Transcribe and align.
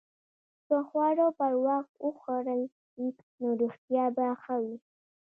که 0.67 0.77
خواړه 0.87 1.27
پر 1.39 1.53
وخت 1.65 1.91
وخوړل 2.05 2.61
شي، 2.77 3.07
نو 3.39 3.47
روغتیا 3.61 4.05
به 4.15 4.25
ښه 4.43 4.55
وي. 4.63 4.75